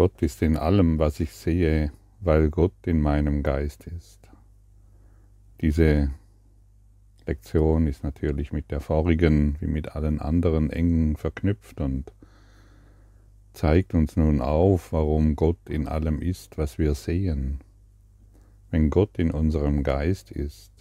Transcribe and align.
Gott 0.00 0.22
ist 0.22 0.40
in 0.40 0.56
allem, 0.56 0.98
was 0.98 1.20
ich 1.20 1.30
sehe, 1.30 1.92
weil 2.20 2.48
Gott 2.48 2.86
in 2.86 3.02
meinem 3.02 3.42
Geist 3.42 3.86
ist. 3.86 4.30
Diese 5.60 6.10
Lektion 7.26 7.86
ist 7.86 8.02
natürlich 8.02 8.50
mit 8.50 8.70
der 8.70 8.80
vorigen 8.80 9.58
wie 9.60 9.66
mit 9.66 9.94
allen 9.94 10.18
anderen 10.18 10.70
eng 10.70 11.18
verknüpft 11.18 11.82
und 11.82 12.14
zeigt 13.52 13.92
uns 13.92 14.16
nun 14.16 14.40
auf, 14.40 14.94
warum 14.94 15.36
Gott 15.36 15.68
in 15.68 15.86
allem 15.86 16.22
ist, 16.22 16.56
was 16.56 16.78
wir 16.78 16.94
sehen. 16.94 17.60
Wenn 18.70 18.88
Gott 18.88 19.18
in 19.18 19.30
unserem 19.30 19.82
Geist 19.82 20.30
ist 20.30 20.72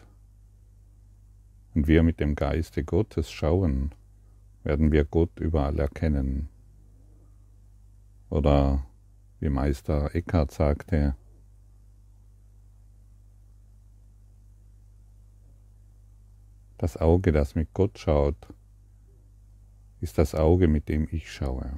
und 1.75 1.89
wir 1.89 2.04
mit 2.04 2.21
dem 2.21 2.36
Geiste 2.36 2.86
Gottes 2.86 3.29
schauen, 3.29 3.91
werden 4.63 4.93
wir 4.93 5.04
Gott 5.04 5.41
überall 5.41 5.77
erkennen. 5.77 6.47
Oder 8.29 8.86
wie 9.40 9.50
Meister 9.50 10.14
Eckhart 10.14 10.52
sagte, 10.52 11.16
das 16.78 16.97
Auge, 16.97 17.32
das 17.32 17.56
mit 17.56 17.74
Gott 17.74 17.97
schaut, 18.00 18.54
ist 20.02 20.18
das 20.18 20.33
Auge, 20.33 20.68
mit 20.68 20.89
dem 20.89 21.07
ich 21.11 21.32
schaue. 21.32 21.78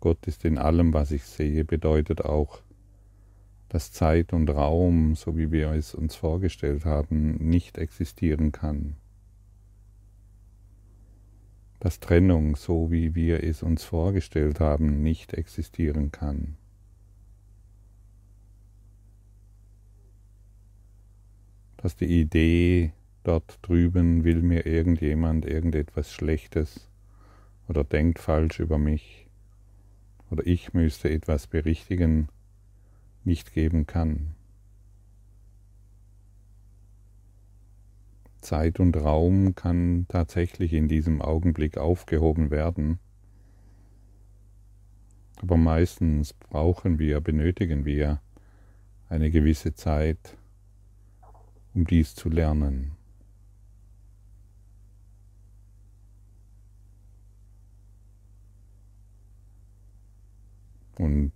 Gott 0.00 0.26
ist 0.26 0.44
in 0.44 0.58
allem, 0.58 0.92
was 0.92 1.12
ich 1.12 1.24
sehe, 1.24 1.64
bedeutet 1.64 2.24
auch, 2.24 2.62
dass 3.68 3.92
Zeit 3.92 4.32
und 4.32 4.50
Raum, 4.50 5.14
so 5.14 5.36
wie 5.36 5.50
wir 5.50 5.70
es 5.70 5.94
uns 5.94 6.14
vorgestellt 6.14 6.84
haben, 6.84 7.36
nicht 7.36 7.78
existieren 7.78 8.52
kann. 8.52 8.96
Dass 11.82 11.98
Trennung, 11.98 12.54
so 12.54 12.92
wie 12.92 13.16
wir 13.16 13.42
es 13.42 13.64
uns 13.64 13.82
vorgestellt 13.82 14.60
haben, 14.60 15.02
nicht 15.02 15.34
existieren 15.34 16.12
kann. 16.12 16.56
Dass 21.78 21.96
die 21.96 22.20
Idee, 22.20 22.92
dort 23.24 23.58
drüben 23.62 24.22
will 24.22 24.42
mir 24.42 24.64
irgendjemand 24.64 25.44
irgendetwas 25.44 26.12
Schlechtes 26.12 26.88
oder 27.66 27.82
denkt 27.82 28.20
falsch 28.20 28.60
über 28.60 28.78
mich, 28.78 29.26
oder 30.30 30.46
ich 30.46 30.74
müsste 30.74 31.10
etwas 31.10 31.48
berichtigen, 31.48 32.28
nicht 33.24 33.54
geben 33.54 33.88
kann. 33.88 34.36
Zeit 38.42 38.80
und 38.80 38.96
Raum 38.96 39.54
kann 39.54 40.06
tatsächlich 40.08 40.72
in 40.74 40.88
diesem 40.88 41.22
Augenblick 41.22 41.78
aufgehoben 41.78 42.50
werden, 42.50 42.98
aber 45.42 45.56
meistens 45.56 46.32
brauchen 46.34 46.98
wir, 47.00 47.20
benötigen 47.20 47.84
wir 47.84 48.20
eine 49.08 49.30
gewisse 49.30 49.74
Zeit, 49.74 50.36
um 51.74 51.84
dies 51.84 52.14
zu 52.14 52.28
lernen. 52.28 52.92
Und 60.96 61.32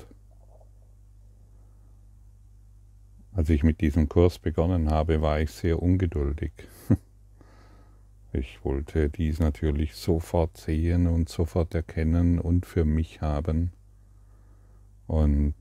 als 3.36 3.50
ich 3.50 3.62
mit 3.62 3.82
diesem 3.82 4.08
Kurs 4.08 4.38
begonnen 4.38 4.90
habe, 4.90 5.20
war 5.20 5.40
ich 5.40 5.50
sehr 5.50 5.82
ungeduldig. 5.82 6.52
Ich 8.32 8.62
wollte 8.64 9.08
dies 9.08 9.38
natürlich 9.38 9.94
sofort 9.94 10.58
sehen 10.58 11.06
und 11.06 11.30
sofort 11.30 11.74
erkennen 11.74 12.38
und 12.38 12.66
für 12.66 12.84
mich 12.84 13.22
haben. 13.22 13.72
Und 15.06 15.54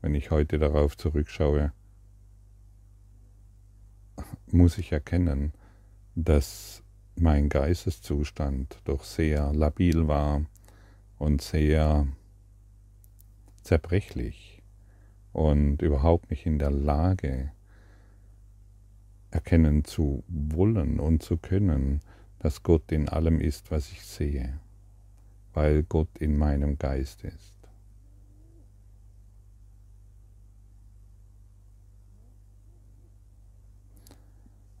wenn 0.00 0.14
ich 0.14 0.30
heute 0.30 0.58
darauf 0.58 0.96
zurückschaue, 0.96 1.72
muss 4.50 4.78
ich 4.78 4.90
erkennen, 4.92 5.52
dass 6.14 6.82
mein 7.16 7.50
Geisteszustand 7.50 8.78
doch 8.84 9.04
sehr 9.04 9.52
labil 9.52 10.08
war 10.08 10.46
und 11.18 11.42
sehr 11.42 12.06
zerbrechlich 13.62 14.53
und 15.34 15.82
überhaupt 15.82 16.30
nicht 16.30 16.46
in 16.46 16.60
der 16.60 16.70
Lage, 16.70 17.50
erkennen 19.32 19.84
zu 19.84 20.22
wollen 20.28 21.00
und 21.00 21.24
zu 21.24 21.36
können, 21.36 22.00
dass 22.38 22.62
Gott 22.62 22.92
in 22.92 23.08
allem 23.08 23.40
ist, 23.40 23.72
was 23.72 23.90
ich 23.90 24.02
sehe, 24.04 24.60
weil 25.52 25.82
Gott 25.82 26.18
in 26.18 26.38
meinem 26.38 26.78
Geist 26.78 27.24
ist. 27.24 27.52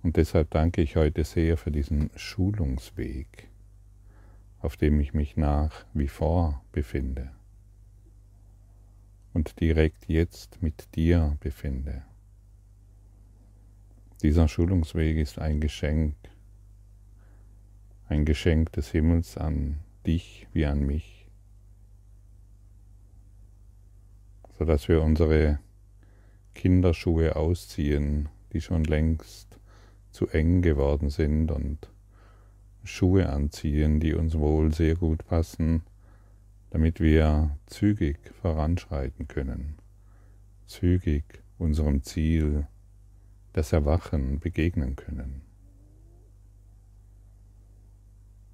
Und 0.04 0.16
deshalb 0.16 0.50
danke 0.50 0.82
ich 0.82 0.94
heute 0.94 1.24
sehr 1.24 1.56
für 1.56 1.72
diesen 1.72 2.10
Schulungsweg, 2.14 3.48
auf 4.60 4.76
dem 4.76 5.00
ich 5.00 5.14
mich 5.14 5.36
nach 5.36 5.84
wie 5.94 6.08
vor 6.08 6.62
befinde 6.70 7.32
und 9.34 9.60
direkt 9.60 10.08
jetzt 10.08 10.62
mit 10.62 10.94
dir 10.94 11.36
befinde. 11.40 12.02
Dieser 14.22 14.48
Schulungsweg 14.48 15.18
ist 15.18 15.38
ein 15.38 15.60
Geschenk, 15.60 16.14
ein 18.08 18.24
Geschenk 18.24 18.72
des 18.72 18.90
Himmels 18.90 19.36
an 19.36 19.80
dich 20.06 20.46
wie 20.52 20.64
an 20.64 20.86
mich, 20.86 21.28
sodass 24.56 24.88
wir 24.88 25.02
unsere 25.02 25.58
Kinderschuhe 26.54 27.36
ausziehen, 27.36 28.28
die 28.52 28.60
schon 28.60 28.84
längst 28.84 29.58
zu 30.12 30.28
eng 30.28 30.62
geworden 30.62 31.10
sind 31.10 31.50
und 31.50 31.90
Schuhe 32.84 33.28
anziehen, 33.28 33.98
die 33.98 34.14
uns 34.14 34.38
wohl 34.38 34.72
sehr 34.72 34.94
gut 34.94 35.26
passen, 35.26 35.82
damit 36.74 36.98
wir 36.98 37.56
zügig 37.66 38.18
voranschreiten 38.42 39.28
können, 39.28 39.76
zügig 40.66 41.22
unserem 41.56 42.02
Ziel, 42.02 42.66
das 43.52 43.72
Erwachen, 43.72 44.40
begegnen 44.40 44.96
können. 44.96 45.42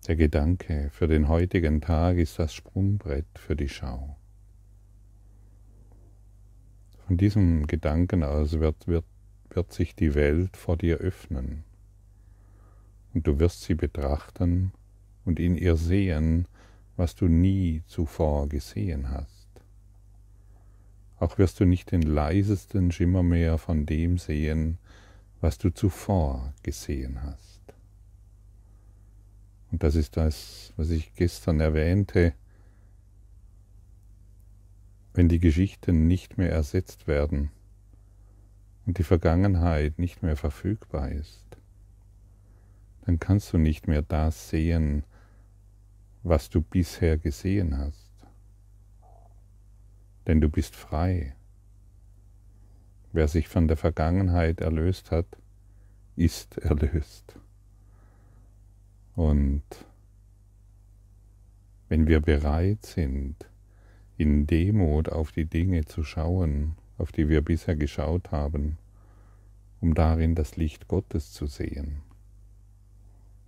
Der 0.07 0.17
Gedanke 0.17 0.91
für 0.93 1.09
den 1.09 1.29
heutigen 1.29 1.81
Tag 1.81 2.19
ist 2.19 2.39
das 2.39 2.53
Sprungbrett 2.53 3.25
für 3.37 3.57
die 3.57 3.71
Schau. 3.71 4.19
Von 7.07 7.17
diesem 7.17 7.67
Gedanken 7.67 8.23
aus 8.23 8.61
wird, 8.61 8.87
wird, 8.87 9.07
wird 9.49 9.73
sich 9.73 9.95
die 9.97 10.15
Welt 10.15 10.59
vor 10.59 10.77
dir 10.77 10.99
öffnen 10.99 11.65
und 13.15 13.27
du 13.27 13.39
wirst 13.39 13.63
sie 13.63 13.75
betrachten 13.75 14.73
und 15.25 15.41
in 15.41 15.57
ihr 15.57 15.77
sehen, 15.77 16.47
was 16.97 17.15
du 17.15 17.29
nie 17.29 17.83
zuvor 17.87 18.49
gesehen 18.49 19.11
hast. 19.11 19.49
Auch 21.19 21.39
wirst 21.39 21.61
du 21.61 21.65
nicht 21.65 21.93
den 21.93 22.03
leisesten 22.03 22.93
Schimmer 22.93 23.23
mehr 23.23 23.59
von 23.59 23.87
dem 23.87 24.19
sehen, 24.19 24.79
was 25.41 25.59
du 25.59 25.71
zuvor 25.71 26.55
gesehen 26.63 27.23
hast. 27.23 27.61
Und 29.71 29.83
das 29.83 29.95
ist 29.95 30.17
das, 30.17 30.73
was 30.77 30.91
ich 30.91 31.15
gestern 31.15 31.61
erwähnte, 31.61 32.35
wenn 35.15 35.29
die 35.29 35.41
Geschichten 35.41 36.07
nicht 36.07 36.39
mehr 36.39 36.51
ersetzt 36.51 37.07
werden 37.07 37.51
und 38.87 38.99
die 38.99 39.05
Vergangenheit 39.05 39.99
nicht 39.99 40.23
mehr 40.23 40.37
verfügbar 40.37 41.11
ist, 41.11 41.45
dann 43.05 43.19
kannst 43.19 43.53
du 43.53 43.59
nicht 43.59 43.89
mehr 43.89 44.03
das 44.03 44.49
sehen, 44.49 45.05
was 46.23 46.51
du 46.51 46.61
bisher 46.61 47.19
gesehen 47.19 47.79
hast. 47.79 48.11
Denn 50.27 50.41
du 50.41 50.49
bist 50.49 50.77
frei. 50.77 51.35
Wer 53.13 53.27
sich 53.27 53.49
von 53.49 53.67
der 53.67 53.77
Vergangenheit 53.77 54.61
erlöst 54.61 55.11
hat, 55.11 55.27
ist 56.17 56.59
erlöst. 56.59 57.35
Und 59.17 59.65
wenn 61.89 62.07
wir 62.07 62.21
bereit 62.21 62.87
sind, 62.87 63.37
in 64.17 64.47
Demut 64.47 65.09
auf 65.09 65.33
die 65.33 65.47
Dinge 65.47 65.87
zu 65.87 66.05
schauen, 66.05 66.77
auf 66.99 67.11
die 67.11 67.29
wir 67.29 67.41
bisher 67.41 67.75
geschaut 67.75 68.31
haben, 68.31 68.79
um 69.81 69.95
darin 69.95 70.35
das 70.35 70.57
Licht 70.57 70.89
Gottes 70.89 71.33
zu 71.33 71.47
sehen, 71.47 72.03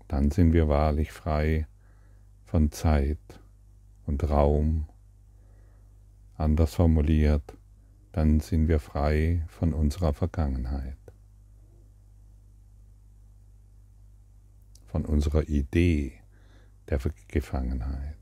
dann 0.08 0.30
sind 0.30 0.52
wir 0.54 0.68
wahrlich 0.68 1.12
frei 1.12 1.66
von 2.52 2.70
Zeit 2.70 3.40
und 4.04 4.28
Raum. 4.28 4.86
Anders 6.36 6.74
formuliert, 6.74 7.56
dann 8.12 8.40
sind 8.40 8.68
wir 8.68 8.78
frei 8.78 9.42
von 9.48 9.72
unserer 9.72 10.12
Vergangenheit, 10.12 10.98
von 14.86 15.06
unserer 15.06 15.48
Idee 15.48 16.12
der 16.90 17.00
Gefangenheit. 17.28 18.18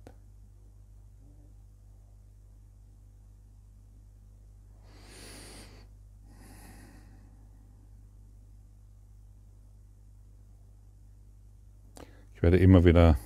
Ich 12.35 12.43
werde 12.43 12.59
immer 12.59 12.85
wieder 12.85 13.19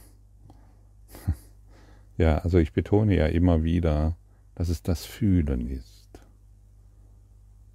ja, 2.16 2.38
also 2.38 2.58
ich 2.58 2.72
betone 2.72 3.16
ja 3.16 3.26
immer 3.26 3.64
wieder, 3.64 4.16
dass 4.54 4.68
es 4.68 4.82
das 4.82 5.04
Fühlen 5.04 5.68
ist, 5.68 6.20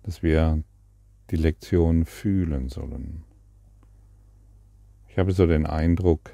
dass 0.04 0.24
wir 0.24 0.64
die 1.30 1.36
Lektion 1.36 2.06
fühlen 2.06 2.70
sollen. 2.70 3.24
Ich 5.08 5.18
habe 5.18 5.32
so 5.32 5.46
den 5.46 5.66
Eindruck, 5.66 6.32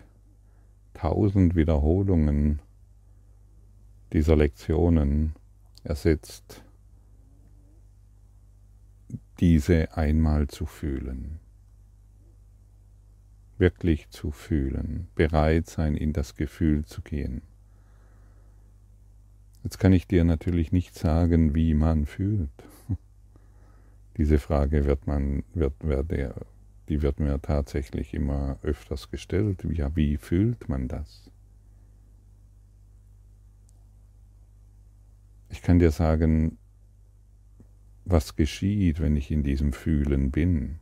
tausend 0.93 1.55
Wiederholungen 1.55 2.61
dieser 4.13 4.35
Lektionen 4.35 5.33
ersetzt 5.83 6.63
diese 9.39 9.97
einmal 9.97 10.47
zu 10.47 10.65
fühlen. 10.65 11.39
Wirklich 13.57 14.09
zu 14.09 14.31
fühlen, 14.31 15.07
bereit 15.15 15.67
sein, 15.67 15.95
in 15.95 16.13
das 16.13 16.35
Gefühl 16.35 16.85
zu 16.85 17.01
gehen. 17.01 17.41
Jetzt 19.65 19.79
kann 19.79 19.93
ich 19.93 20.05
dir 20.05 20.23
natürlich 20.23 20.71
nicht 20.71 20.93
sagen, 20.93 21.55
wie 21.55 21.73
man 21.73 22.05
fühlt. 22.05 22.51
Diese 24.17 24.37
Frage 24.37 24.85
wird 24.85 25.07
man, 25.07 25.43
wird, 25.55 25.73
wird 25.79 26.11
der, 26.11 26.35
die 26.87 27.01
wird 27.01 27.19
mir 27.19 27.41
tatsächlich 27.41 28.13
immer 28.13 28.59
öfters 28.61 29.09
gestellt. 29.09 29.65
Ja, 29.71 29.95
wie 29.95 30.17
fühlt 30.17 30.69
man 30.69 30.87
das? 30.87 31.31
Ich 35.49 35.63
kann 35.63 35.79
dir 35.79 35.89
sagen, 35.89 36.59
was 38.03 38.35
geschieht, 38.35 38.99
wenn 38.99 39.15
ich 39.15 39.31
in 39.31 39.41
diesem 39.41 39.73
Fühlen 39.73 40.29
bin. 40.29 40.77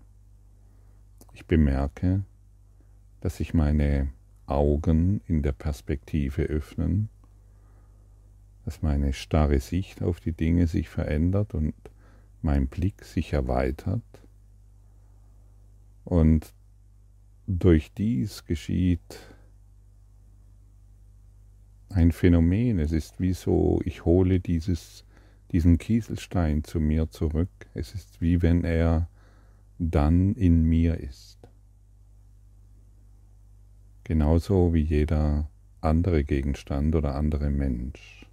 Ich 1.31 1.45
bemerke, 1.45 2.25
dass 3.21 3.38
sich 3.38 3.53
meine 3.53 4.09
Augen 4.45 5.21
in 5.25 5.41
der 5.41 5.53
Perspektive 5.53 6.41
öffnen, 6.44 7.07
dass 8.65 8.81
meine 8.81 9.13
starre 9.13 9.60
Sicht 9.60 10.01
auf 10.01 10.19
die 10.19 10.31
Dinge 10.31 10.68
sich 10.68 10.89
verändert 10.89 11.54
und 11.54 11.74
mein 12.42 12.68
Blick 12.68 13.04
sich 13.04 13.33
erweitert. 13.33 14.04
Und 16.04 16.54
durch 17.48 17.94
dies 17.94 18.45
geschieht 18.45 19.19
ein 21.89 22.12
Phänomen. 22.12 22.80
Es 22.80 22.92
ist 22.92 23.19
wie 23.19 23.33
so, 23.33 23.81
ich 23.83 24.06
hole 24.06 24.39
dieses 24.39 25.06
diesen 25.54 25.77
Kieselstein 25.77 26.63
zu 26.63 26.80
mir 26.80 27.09
zurück. 27.12 27.50
Es 27.75 27.94
ist 27.94 28.19
wie 28.19 28.42
wenn 28.42 28.63
er 28.63 29.07
dann 29.77 30.33
in 30.33 30.63
mir 30.63 31.00
ist. 31.00 31.38
Genauso 34.04 34.74
wie 34.74 34.81
jeder 34.81 35.50
andere 35.80 36.24
Gegenstand 36.24 36.95
oder 36.95 37.16
andere 37.16 37.51
Mensch. 37.51 38.25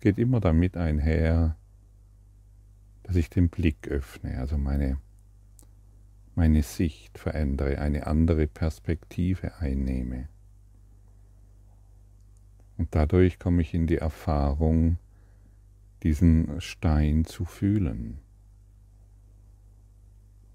Es 0.00 0.02
geht 0.02 0.18
immer 0.18 0.40
damit 0.40 0.78
einher, 0.78 1.58
dass 3.02 3.16
ich 3.16 3.28
den 3.28 3.50
Blick 3.50 3.86
öffne, 3.88 4.38
also 4.38 4.56
meine, 4.56 4.98
meine 6.34 6.62
Sicht 6.62 7.18
verändere, 7.18 7.78
eine 7.78 8.06
andere 8.06 8.46
Perspektive 8.46 9.58
einnehme. 9.58 10.30
Und 12.78 12.94
dadurch 12.94 13.38
komme 13.38 13.60
ich 13.60 13.74
in 13.74 13.86
die 13.86 13.98
Erfahrung, 13.98 14.96
diesen 16.02 16.62
Stein 16.62 17.26
zu 17.26 17.44
fühlen. 17.44 18.20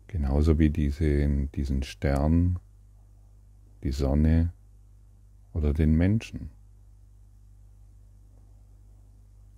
Genauso 0.07 0.57
wie 0.57 0.71
diese, 0.71 1.27
diesen 1.49 1.83
Stern, 1.83 2.57
die 3.83 3.91
Sonne 3.91 4.53
oder 5.53 5.71
den 5.71 5.93
Menschen. 5.93 6.54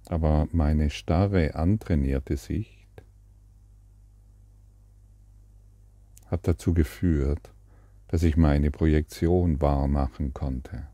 Aber 0.10 0.48
meine 0.52 0.90
starre, 0.90 1.56
antrainierte 1.56 2.38
Sicht 2.38 2.88
hat 6.28 6.48
dazu 6.48 6.74
geführt, 6.74 7.52
dass 8.08 8.24
ich 8.24 8.38
meine 8.38 8.72
Projektion 8.72 9.60
wahr 9.62 9.88
machen 9.88 10.34
konnte 10.34 10.88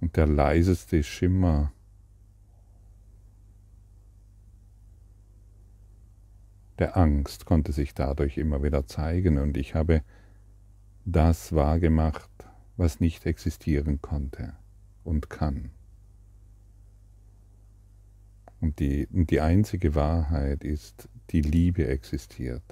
und 0.00 0.16
der 0.16 0.26
leiseste 0.26 1.02
Schimmer 1.02 1.72
der 6.78 6.96
Angst 6.96 7.44
konnte 7.44 7.72
sich 7.72 7.94
dadurch 7.94 8.38
immer 8.38 8.62
wieder 8.62 8.86
zeigen 8.86 9.38
und 9.38 9.56
ich 9.56 9.74
habe 9.74 10.02
das 11.04 11.52
wahrgemacht, 11.52 12.30
was 12.76 13.00
nicht 13.00 13.26
existieren 13.26 14.00
konnte 14.00 14.54
und 15.02 15.30
kann. 15.30 15.70
Und 18.60 18.78
die, 18.80 19.06
und 19.12 19.30
die 19.30 19.40
einzige 19.40 19.94
Wahrheit 19.94 20.64
ist, 20.64 21.08
die 21.30 21.42
Liebe 21.42 21.86
existiert. 21.86 22.62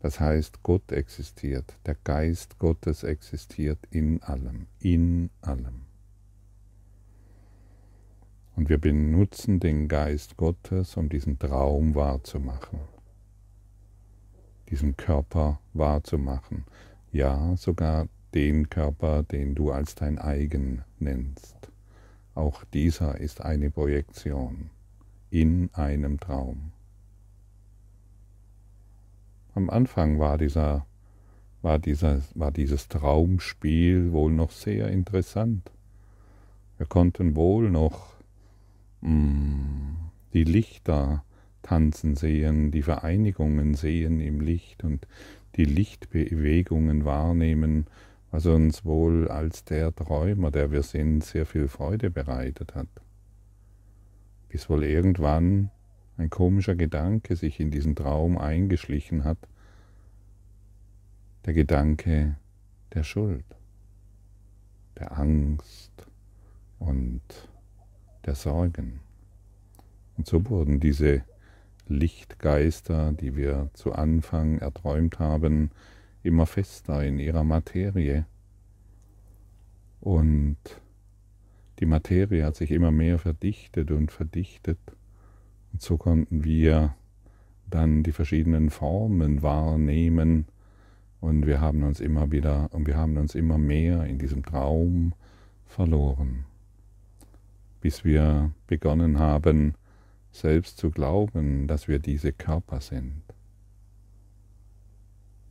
Das 0.00 0.18
heißt, 0.18 0.62
Gott 0.62 0.92
existiert, 0.92 1.76
der 1.84 1.94
Geist 2.04 2.58
Gottes 2.58 3.02
existiert 3.02 3.78
in 3.90 4.22
allem, 4.22 4.66
in 4.78 5.30
allem. 5.42 5.82
Und 8.56 8.68
wir 8.68 8.78
benutzen 8.78 9.60
den 9.60 9.88
Geist 9.88 10.36
Gottes, 10.36 10.96
um 10.96 11.08
diesen 11.08 11.38
Traum 11.38 11.94
wahrzumachen, 11.94 12.80
diesen 14.70 14.96
Körper 14.96 15.60
wahrzumachen, 15.74 16.64
ja 17.12 17.54
sogar 17.56 18.08
den 18.34 18.70
Körper, 18.70 19.22
den 19.22 19.54
du 19.54 19.70
als 19.70 19.94
dein 19.94 20.18
eigen 20.18 20.82
nennst. 20.98 21.56
Auch 22.34 22.64
dieser 22.64 23.18
ist 23.18 23.42
eine 23.42 23.70
Projektion 23.70 24.70
in 25.30 25.70
einem 25.72 26.20
Traum. 26.20 26.72
Am 29.54 29.70
Anfang 29.70 30.18
war, 30.18 30.38
dieser, 30.38 30.86
war, 31.62 31.78
dieser, 31.78 32.20
war 32.34 32.52
dieses 32.52 32.88
Traumspiel 32.88 34.12
wohl 34.12 34.32
noch 34.32 34.50
sehr 34.50 34.88
interessant. 34.88 35.70
Wir 36.78 36.86
konnten 36.86 37.36
wohl 37.36 37.70
noch 37.70 38.20
Mm, 39.00 39.94
die 40.34 40.44
Lichter 40.44 41.24
tanzen 41.62 42.16
sehen, 42.16 42.70
die 42.70 42.82
Vereinigungen 42.82 43.74
sehen 43.74 44.20
im 44.20 44.40
Licht 44.40 44.84
und 44.84 45.06
die 45.56 45.64
Lichtbewegungen 45.64 47.04
wahrnehmen, 47.04 47.86
was 48.30 48.46
uns 48.46 48.84
wohl 48.84 49.28
als 49.28 49.64
der 49.64 49.94
Träumer, 49.94 50.50
der 50.50 50.70
wir 50.70 50.82
sind, 50.82 51.24
sehr 51.24 51.46
viel 51.46 51.68
Freude 51.68 52.10
bereitet 52.10 52.74
hat. 52.74 52.88
Bis 54.50 54.68
wohl 54.68 54.84
irgendwann 54.84 55.70
ein 56.18 56.28
komischer 56.28 56.74
Gedanke 56.74 57.34
sich 57.36 57.60
in 57.60 57.70
diesen 57.70 57.96
Traum 57.96 58.36
eingeschlichen 58.36 59.24
hat, 59.24 59.38
der 61.46 61.54
Gedanke 61.54 62.36
der 62.92 63.04
Schuld, 63.04 63.44
der 64.98 65.16
Angst 65.18 65.92
und 66.78 67.22
der 68.26 68.34
Sorgen. 68.34 69.00
Und 70.18 70.26
so 70.26 70.44
wurden 70.50 70.80
diese 70.80 71.22
Lichtgeister, 71.86 73.12
die 73.12 73.36
wir 73.36 73.70
zu 73.72 73.92
Anfang 73.92 74.58
erträumt 74.58 75.18
haben, 75.18 75.70
immer 76.22 76.46
fester 76.46 77.02
in 77.02 77.18
ihrer 77.18 77.44
Materie. 77.44 78.26
Und 80.00 80.58
die 81.80 81.86
Materie 81.86 82.44
hat 82.44 82.56
sich 82.56 82.70
immer 82.70 82.90
mehr 82.90 83.18
verdichtet 83.18 83.90
und 83.90 84.12
verdichtet. 84.12 84.78
Und 85.72 85.82
so 85.82 85.96
konnten 85.96 86.44
wir 86.44 86.94
dann 87.68 88.02
die 88.02 88.12
verschiedenen 88.12 88.70
Formen 88.70 89.42
wahrnehmen 89.42 90.46
und 91.20 91.46
wir 91.46 91.60
haben 91.60 91.82
uns 91.82 92.00
immer 92.00 92.30
wieder 92.30 92.68
und 92.72 92.86
wir 92.86 92.96
haben 92.96 93.16
uns 93.16 93.34
immer 93.34 93.58
mehr 93.58 94.04
in 94.04 94.18
diesem 94.18 94.44
Traum 94.44 95.14
verloren 95.66 96.44
bis 97.80 98.04
wir 98.04 98.52
begonnen 98.66 99.18
haben, 99.18 99.74
selbst 100.32 100.78
zu 100.78 100.90
glauben, 100.90 101.66
dass 101.66 101.88
wir 101.88 101.98
diese 101.98 102.32
Körper 102.32 102.80
sind, 102.80 103.22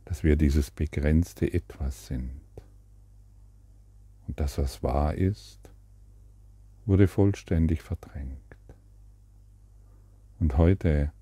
dass 0.04 0.24
wir 0.24 0.36
dieses 0.36 0.70
begrenzte 0.70 1.52
Etwas 1.52 2.06
sind. 2.06 2.30
Und 4.26 4.38
das, 4.40 4.58
was 4.58 4.82
wahr 4.82 5.14
ist, 5.14 5.59
wurde 6.90 7.08
vollständig 7.08 7.80
verdrängt. 7.80 8.36
Und 10.38 10.58
heute 10.58 11.12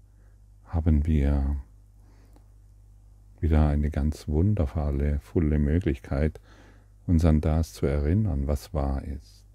haben 0.65 1.07
wir 1.07 1.63
wieder 3.39 3.69
eine 3.69 3.91
ganz 3.91 4.27
wundervolle, 4.27 5.21
volle 5.21 5.61
Möglichkeit, 5.61 6.41
uns 7.07 7.25
an 7.25 7.41
das 7.41 7.73
zu 7.73 7.87
erinnern, 7.87 8.49
was 8.49 8.75
wahr 8.75 9.05
ist 9.05 9.49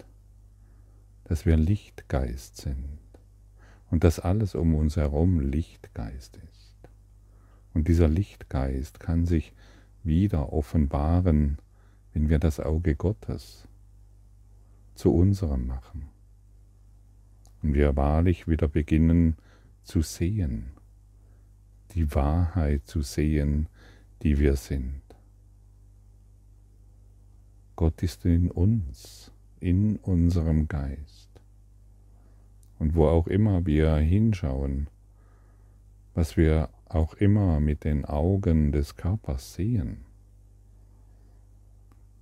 dass 1.24 1.46
wir 1.46 1.56
Lichtgeist 1.56 2.58
sind 2.58 2.98
und 3.90 4.04
dass 4.04 4.20
alles 4.20 4.54
um 4.54 4.74
uns 4.74 4.96
herum 4.96 5.40
Lichtgeist 5.40 6.36
ist. 6.36 6.76
Und 7.72 7.88
dieser 7.88 8.08
Lichtgeist 8.08 9.00
kann 9.00 9.26
sich 9.26 9.52
wieder 10.04 10.52
offenbaren, 10.52 11.58
wenn 12.12 12.28
wir 12.28 12.38
das 12.38 12.60
Auge 12.60 12.94
Gottes 12.94 13.66
zu 14.94 15.12
unserem 15.14 15.66
machen 15.66 16.08
und 17.62 17.74
wir 17.74 17.96
wahrlich 17.96 18.46
wieder 18.46 18.68
beginnen 18.68 19.36
zu 19.82 20.02
sehen, 20.02 20.72
die 21.92 22.14
Wahrheit 22.14 22.86
zu 22.86 23.02
sehen, 23.02 23.68
die 24.22 24.38
wir 24.38 24.56
sind. 24.56 25.00
Gott 27.76 28.02
ist 28.02 28.24
in 28.24 28.50
uns, 28.50 29.32
in 29.60 29.96
unserem 29.96 30.68
Geist. 30.68 31.30
Und 32.78 32.94
wo 32.94 33.06
auch 33.06 33.26
immer 33.26 33.64
wir 33.66 33.96
hinschauen, 33.96 34.88
was 36.14 36.36
wir 36.36 36.68
auch 36.88 37.14
immer 37.14 37.60
mit 37.60 37.84
den 37.84 38.04
Augen 38.04 38.72
des 38.72 38.96
Körpers 38.96 39.54
sehen, 39.54 40.04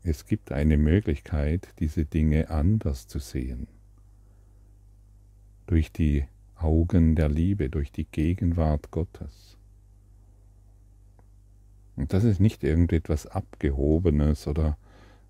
es 0.05 0.27
gibt 0.27 0.51
eine 0.53 0.77
Möglichkeit, 0.77 1.69
diese 1.79 2.05
Dinge 2.05 2.51
anders 2.51 3.07
zu 3.07 3.19
sehen. 3.19 3.69
Durch 5.67 5.93
die 5.93 6.25
Augen 6.57 7.15
der 7.15 7.29
Liebe, 7.29 7.71
durch 7.71 7.93
die 7.93 8.05
Gegenwart 8.05 8.91
Gottes. 8.91 9.57
Und 11.97 12.13
das 12.13 12.25
ist 12.25 12.41
nicht 12.41 12.65
irgendetwas 12.65 13.27
Abgehobenes 13.27 14.47
oder 14.47 14.77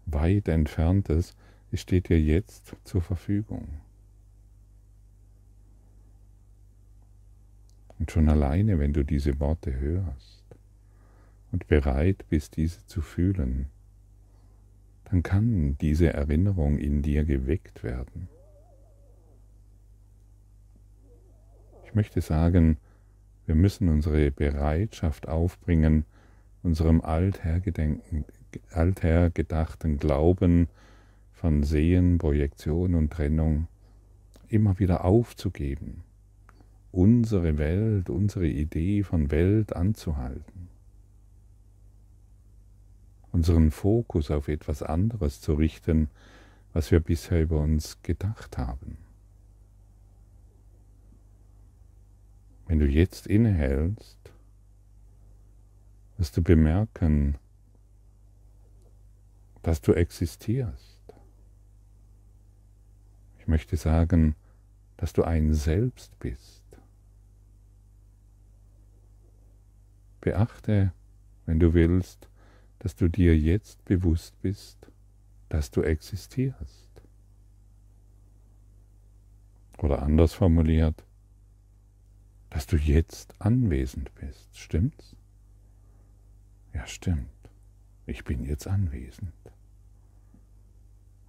weit 0.07 0.49
entferntes, 0.49 1.35
es 1.71 1.81
steht 1.81 2.09
dir 2.09 2.21
jetzt 2.21 2.77
zur 2.85 3.03
Verfügung. 3.03 3.81
Und 7.99 8.11
schon 8.11 8.29
alleine, 8.29 8.79
wenn 8.79 8.93
du 8.93 9.05
diese 9.05 9.39
Worte 9.41 9.79
hörst 9.79 10.45
und 11.51 11.67
bereit 11.69 12.25
bist, 12.29 12.57
diese 12.57 12.85
zu 12.87 13.01
fühlen, 13.01 13.69
dann 15.13 15.23
kann 15.23 15.77
diese 15.79 16.13
Erinnerung 16.15 16.79
in 16.79 17.03
dir 17.03 17.25
geweckt 17.25 17.85
werden. 17.85 18.29
Ich 21.85 21.95
möchte 21.95 22.23
sagen, 22.23 22.79
wir 23.45 23.55
müssen 23.55 23.91
unsere 23.91 24.31
Bereitschaft 24.31 25.29
aufbringen, 25.29 26.07
unserem 26.63 27.03
althergedachten 27.03 29.99
Glauben 29.99 30.69
von 31.35 31.63
Sehen, 31.63 32.17
Projektion 32.17 32.95
und 32.95 33.13
Trennung 33.13 33.69
immer 34.49 34.79
wieder 34.79 35.05
aufzugeben, 35.05 36.05
unsere 36.91 37.59
Welt, 37.59 38.09
unsere 38.09 38.47
Idee 38.47 39.03
von 39.03 39.31
Welt 39.31 39.77
anzuhalten 39.77 40.72
unseren 43.33 43.71
Fokus 43.71 44.31
auf 44.31 44.49
etwas 44.49 44.83
anderes 44.83 45.41
zu 45.41 45.55
richten, 45.55 46.09
was 46.73 46.91
wir 46.91 47.01
bisher 47.01 47.43
über 47.43 47.61
uns 47.61 48.01
gedacht 48.03 48.59
haben. 48.59 48.99
Wenn 52.67 52.79
du 52.79 52.87
jetzt 52.87 53.27
innehältst, 53.27 54.19
wirst 56.17 56.37
du 56.37 56.43
bemerken, 56.43 57.37
dass 59.63 59.81
du 59.81 59.93
existierst. 59.93 61.03
Ich 63.39 63.49
möchte 63.49 63.77
sagen, 63.77 64.37
dass 64.97 65.13
du 65.13 65.25
ein 65.25 65.53
Selbst 65.55 66.19
bist. 66.19 66.63
Beachte, 70.21 70.93
wenn 71.47 71.59
du 71.59 71.75
willst, 71.75 72.29
dass 72.83 72.97
du 72.97 73.07
dir 73.07 73.39
jetzt 73.39 73.85
bewusst 73.85 74.35
bist, 74.43 74.91
dass 75.49 75.71
du 75.71 75.83
existierst. 75.83 76.91
Oder 79.79 80.03
anders 80.03 80.33
formuliert, 80.33 81.05
dass 82.51 82.67
du 82.67 82.77
jetzt 82.77 83.41
anwesend 83.41 84.13
bist. 84.17 84.59
Stimmt's? 84.59 85.15
Ja, 86.75 86.85
stimmt. 86.89 87.29
Ich 88.07 88.25
bin 88.25 88.43
jetzt 88.43 88.67
anwesend. 88.67 89.33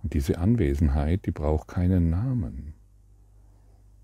Und 0.02 0.16
diese 0.16 0.40
Anwesenheit, 0.40 1.28
die 1.28 1.32
braucht 1.32 1.68
keinen 1.68 2.10
Namen. 2.10 2.74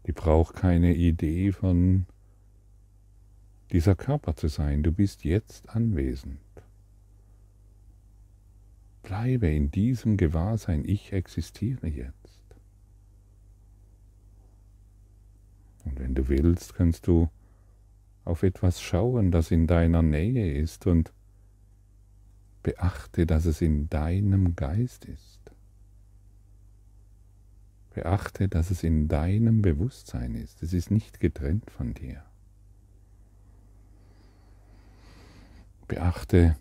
Die 0.06 0.12
braucht 0.12 0.56
keine 0.56 0.94
Idee 0.94 1.52
von 1.52 2.06
dieser 3.72 3.96
Körper 3.96 4.36
zu 4.36 4.50
sein. 4.50 4.84
Du 4.84 4.92
bist 4.92 5.24
jetzt 5.24 5.68
anwesend. 5.70 6.38
Bleibe 9.10 9.48
in 9.48 9.72
diesem 9.72 10.18
Gewahrsein, 10.18 10.86
ich 10.86 11.14
existiere 11.14 11.88
jetzt. 11.88 12.44
Und 15.84 16.00
wenn 16.00 16.14
du 16.14 16.28
willst, 16.28 16.76
kannst 16.76 17.08
du 17.08 17.28
auf 18.24 18.44
etwas 18.44 18.84
schauen, 18.84 19.32
das 19.32 19.50
in 19.50 19.66
deiner 19.66 20.04
Nähe 20.04 20.54
ist 20.54 20.86
und 20.86 21.12
beachte, 22.62 23.26
dass 23.26 23.46
es 23.46 23.62
in 23.62 23.90
deinem 23.90 24.56
Geist 24.56 25.06
ist. 25.06 25.40
Beachte, 27.96 28.48
dass 28.48 28.70
es 28.70 28.84
in 28.84 29.08
deinem 29.08 29.64
Bewusstsein 29.64 30.36
ist. 30.36 30.62
Es 30.62 30.72
ist 30.72 30.92
nicht 30.92 31.20
getrennt 31.20 31.72
von 31.72 31.96
dir. 31.96 32.24
Beachte, 35.88 36.58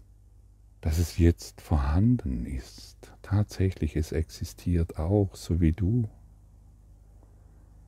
dass 0.81 0.99
es 0.99 1.19
jetzt 1.19 1.61
vorhanden 1.61 2.47
ist. 2.47 2.97
Tatsächlich, 3.23 3.97
es 3.97 4.13
existiert 4.13 4.99
auch, 4.99 5.35
so 5.35 5.61
wie 5.61 5.73
du. 5.73 6.09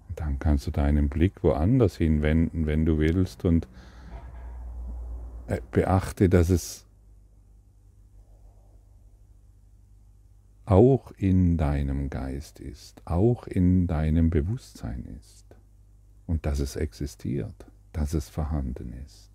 Und 0.08 0.20
dann 0.20 0.38
kannst 0.38 0.66
du 0.66 0.70
deinen 0.70 1.08
Blick 1.08 1.42
woanders 1.42 1.96
hinwenden, 1.96 2.66
wenn 2.66 2.84
du 2.84 2.98
willst, 2.98 3.44
und 3.44 3.68
äh, 5.46 5.60
beachte, 5.70 6.28
dass 6.28 6.50
es 6.50 6.86
auch 10.70 11.10
in 11.12 11.56
deinem 11.56 12.10
Geist 12.10 12.60
ist, 12.60 13.02
auch 13.04 13.48
in 13.48 13.88
deinem 13.88 14.30
Bewusstsein 14.30 15.04
ist 15.18 15.46
und 16.26 16.46
dass 16.46 16.60
es 16.60 16.76
existiert, 16.76 17.66
dass 17.92 18.14
es 18.14 18.28
vorhanden 18.28 18.92
ist. 19.04 19.29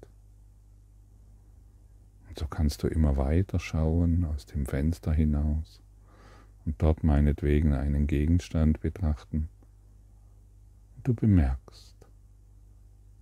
Und 2.36 2.39
so 2.39 2.48
kannst 2.48 2.84
du 2.84 2.88
immer 2.88 3.15
weiter 3.15 3.60
schauen 3.60 4.25
aus 4.25 4.46
dem 4.46 4.65
Fenster 4.65 5.13
hinaus 5.13 5.82
und 6.65 6.82
dort 6.82 7.01
meinetwegen 7.01 7.72
einen 7.72 8.08
Gegenstand 8.08 8.82
betrachten. 8.82 9.48
Und 10.98 11.08
du 11.08 11.13
bemerkst, 11.13 11.96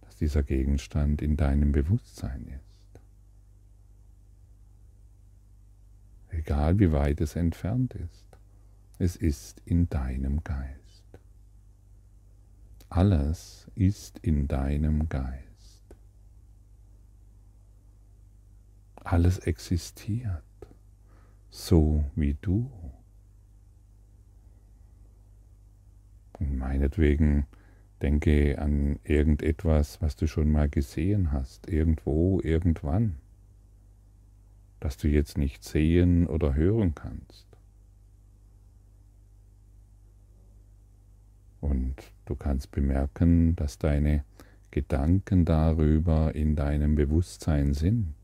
dass 0.02 0.16
dieser 0.16 0.42
Gegenstand 0.42 1.22
in 1.22 1.38
deinem 1.38 1.74
Bewusstsein 1.74 2.48
ist. 2.48 3.02
Egal 6.30 6.80
wie 6.80 6.92
weit 6.92 7.22
es 7.22 7.36
entfernt 7.36 7.94
ist, 7.94 8.26
es 8.98 9.16
ist 9.16 9.62
in 9.64 9.88
deinem 9.90 10.44
Geist. 10.44 11.20
Alles 12.90 13.70
ist 13.76 14.18
in 14.24 14.48
deinem 14.48 15.08
Geist. 15.08 15.53
Alles 19.04 19.40
existiert, 19.40 20.44
so 21.50 22.04
wie 22.16 22.36
du. 22.42 22.72
Und 26.40 26.58
meinetwegen 26.58 27.46
denke 28.02 28.60
an 28.60 29.00
irgendetwas, 29.04 30.02
was 30.02 30.16
du 30.16 30.28
schon 30.28 30.52
mal 30.52 30.70
gesehen 30.70 31.32
hast, 31.32 31.70
irgendwo, 31.70 32.42
irgendwann, 32.42 33.16
das 34.80 34.98
du 34.98 35.08
jetzt 35.08 35.38
nicht 35.38 35.64
sehen 35.64 36.28
oder 36.28 36.54
hören 36.54 36.96
kannst. 36.96 37.48
Und 41.62 41.96
du 42.26 42.36
kannst 42.36 42.72
bemerken, 42.72 43.56
dass 43.56 43.78
deine 43.78 44.26
Gedanken 44.72 45.46
darüber 45.46 46.36
in 46.36 46.58
deinem 46.58 46.96
Bewusstsein 46.96 47.74
sind. 47.74 48.23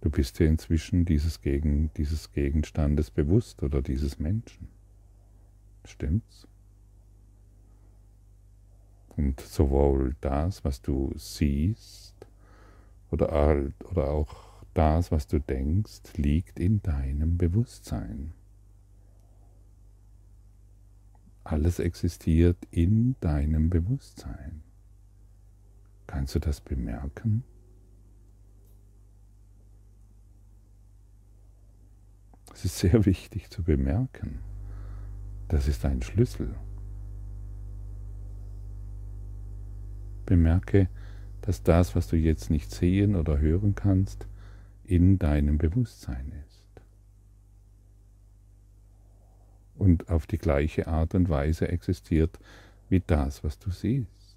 Du 0.00 0.10
bist 0.10 0.38
dir 0.38 0.46
inzwischen 0.46 1.04
dieses, 1.04 1.40
Gegen, 1.40 1.90
dieses 1.96 2.32
Gegenstandes 2.32 3.10
bewusst 3.10 3.62
oder 3.62 3.82
dieses 3.82 4.18
Menschen. 4.18 4.68
Stimmt's? 5.84 6.46
Und 9.16 9.40
sowohl 9.40 10.14
das, 10.20 10.64
was 10.64 10.80
du 10.80 11.12
siehst, 11.16 12.14
oder, 13.10 13.32
oder 13.90 14.10
auch 14.10 14.62
das, 14.74 15.10
was 15.10 15.26
du 15.26 15.40
denkst, 15.40 16.16
liegt 16.16 16.60
in 16.60 16.80
deinem 16.82 17.36
Bewusstsein. 17.36 18.32
Alles 21.42 21.78
existiert 21.78 22.58
in 22.70 23.16
deinem 23.20 23.70
Bewusstsein. 23.70 24.62
Kannst 26.06 26.34
du 26.34 26.38
das 26.38 26.60
bemerken? 26.60 27.42
Das 32.58 32.64
ist 32.64 32.78
sehr 32.78 33.06
wichtig 33.06 33.50
zu 33.50 33.62
bemerken. 33.62 34.40
Das 35.46 35.68
ist 35.68 35.84
ein 35.84 36.02
Schlüssel. 36.02 36.56
Bemerke, 40.26 40.88
dass 41.40 41.62
das, 41.62 41.94
was 41.94 42.08
du 42.08 42.16
jetzt 42.16 42.50
nicht 42.50 42.72
sehen 42.72 43.14
oder 43.14 43.38
hören 43.38 43.76
kannst, 43.76 44.26
in 44.82 45.20
deinem 45.20 45.56
Bewusstsein 45.56 46.32
ist. 46.48 46.64
Und 49.76 50.08
auf 50.08 50.26
die 50.26 50.38
gleiche 50.38 50.88
Art 50.88 51.14
und 51.14 51.28
Weise 51.28 51.68
existiert 51.68 52.40
wie 52.88 53.04
das, 53.06 53.44
was 53.44 53.60
du 53.60 53.70
siehst. 53.70 54.36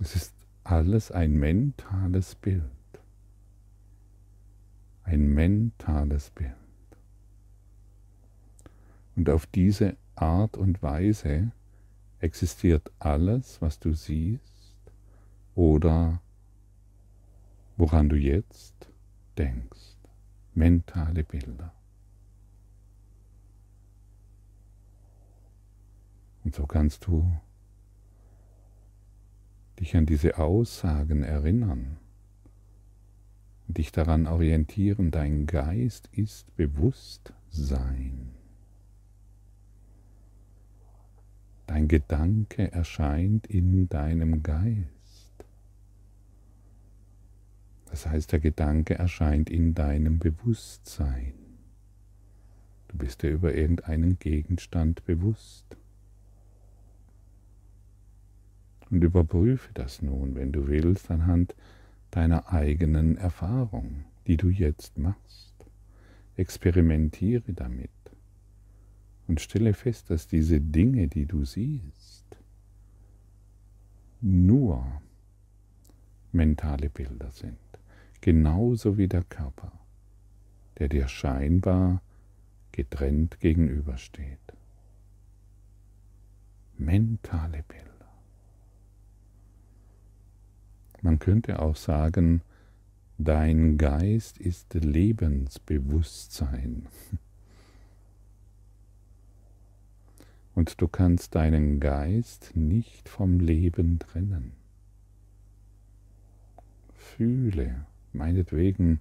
Es 0.00 0.16
ist 0.16 0.34
alles 0.64 1.10
ein 1.10 1.34
mentales 1.34 2.36
Bild. 2.36 2.73
Ein 5.04 5.28
mentales 5.34 6.30
Bild. 6.30 6.52
Und 9.16 9.30
auf 9.30 9.46
diese 9.46 9.96
Art 10.16 10.56
und 10.56 10.82
Weise 10.82 11.52
existiert 12.20 12.90
alles, 12.98 13.60
was 13.60 13.78
du 13.78 13.92
siehst 13.92 14.42
oder 15.54 16.20
woran 17.76 18.08
du 18.08 18.16
jetzt 18.16 18.74
denkst. 19.36 19.96
Mentale 20.54 21.22
Bilder. 21.22 21.72
Und 26.44 26.54
so 26.54 26.66
kannst 26.66 27.06
du 27.06 27.36
dich 29.80 29.96
an 29.96 30.06
diese 30.06 30.38
Aussagen 30.38 31.22
erinnern 31.22 31.98
dich 33.68 33.92
daran 33.92 34.26
orientieren, 34.26 35.10
dein 35.10 35.46
Geist 35.46 36.08
ist 36.12 36.54
Bewusstsein. 36.56 38.30
Dein 41.66 41.88
Gedanke 41.88 42.70
erscheint 42.72 43.46
in 43.46 43.88
deinem 43.88 44.42
Geist. 44.42 44.84
Das 47.86 48.06
heißt, 48.06 48.32
der 48.32 48.40
Gedanke 48.40 48.96
erscheint 48.96 49.48
in 49.48 49.74
deinem 49.74 50.18
Bewusstsein. 50.18 51.32
Du 52.88 52.98
bist 52.98 53.22
dir 53.22 53.30
über 53.30 53.54
irgendeinen 53.54 54.18
Gegenstand 54.18 55.04
bewusst. 55.04 55.64
Und 58.90 59.02
überprüfe 59.02 59.70
das 59.74 60.02
nun, 60.02 60.34
wenn 60.34 60.52
du 60.52 60.68
willst, 60.68 61.10
anhand 61.10 61.54
deiner 62.14 62.52
eigenen 62.52 63.16
Erfahrung, 63.16 64.04
die 64.28 64.36
du 64.36 64.48
jetzt 64.48 64.98
machst. 64.98 65.52
Experimentiere 66.36 67.52
damit 67.52 67.90
und 69.26 69.40
stelle 69.40 69.74
fest, 69.74 70.10
dass 70.10 70.28
diese 70.28 70.60
Dinge, 70.60 71.08
die 71.08 71.26
du 71.26 71.44
siehst, 71.44 72.24
nur 74.20 75.00
mentale 76.32 76.88
Bilder 76.88 77.30
sind, 77.30 77.58
genauso 78.20 78.96
wie 78.96 79.08
der 79.08 79.24
Körper, 79.24 79.72
der 80.78 80.88
dir 80.88 81.08
scheinbar 81.08 82.00
getrennt 82.72 83.40
gegenübersteht. 83.40 84.38
Mentale 86.76 87.64
Bilder. 87.68 87.93
Man 91.04 91.18
könnte 91.18 91.60
auch 91.60 91.76
sagen, 91.76 92.40
dein 93.18 93.76
Geist 93.76 94.38
ist 94.38 94.72
Lebensbewusstsein. 94.72 96.86
Und 100.54 100.80
du 100.80 100.88
kannst 100.88 101.34
deinen 101.34 101.78
Geist 101.78 102.52
nicht 102.54 103.10
vom 103.10 103.38
Leben 103.38 103.98
trennen. 103.98 104.52
Fühle, 106.94 107.84
meinetwegen, 108.14 109.00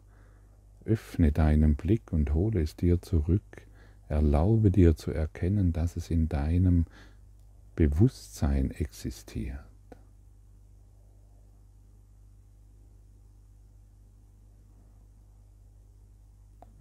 öffne 0.83 1.31
deinen 1.31 1.75
Blick 1.75 2.11
und 2.11 2.33
hole 2.33 2.61
es 2.61 2.75
dir 2.75 3.01
zurück. 3.01 3.65
Erlaube 4.09 4.71
dir 4.71 4.97
zu 4.97 5.11
erkennen, 5.11 5.71
dass 5.71 5.95
es 5.95 6.09
in 6.09 6.27
deinem 6.27 6.85
Bewusstsein 7.77 8.71
existiert. 8.71 9.72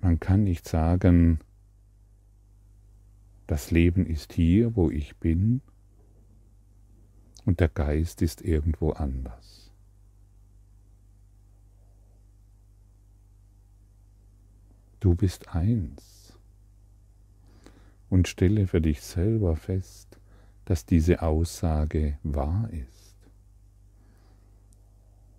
Man 0.02 0.18
kann 0.18 0.42
nicht 0.42 0.68
sagen, 0.68 1.38
das 3.46 3.70
Leben 3.70 4.04
ist 4.04 4.32
hier, 4.32 4.74
wo 4.74 4.90
ich 4.90 5.16
bin, 5.16 5.62
und 7.44 7.60
der 7.60 7.68
Geist 7.68 8.20
ist 8.20 8.42
irgendwo 8.42 8.90
anders. 8.90 9.70
Du 14.98 15.14
bist 15.14 15.48
eins. 15.54 16.36
Und 18.08 18.28
stelle 18.28 18.66
für 18.66 18.80
dich 18.80 19.00
selber 19.02 19.56
fest, 19.56 20.18
dass 20.64 20.84
diese 20.84 21.22
Aussage 21.22 22.18
wahr 22.22 22.68
ist. 22.70 23.11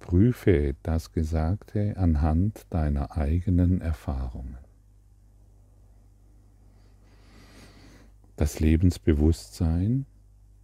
Prüfe 0.03 0.75
das 0.83 1.13
Gesagte 1.13 1.95
anhand 1.95 2.65
deiner 2.69 3.15
eigenen 3.15 3.79
Erfahrungen. 3.79 4.57
Das 8.35 8.59
Lebensbewusstsein 8.59 10.05